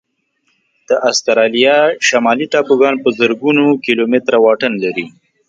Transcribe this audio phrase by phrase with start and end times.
[0.87, 5.05] د استرالیا شمالي ټاپوګان په زرګونو کيلومتره واټن کې دي.